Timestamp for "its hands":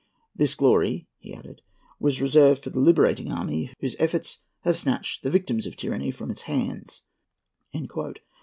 6.31-7.03